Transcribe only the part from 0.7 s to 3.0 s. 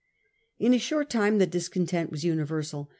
a short time the discontent was universal.